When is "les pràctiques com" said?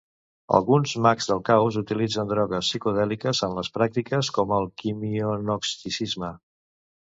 3.59-4.57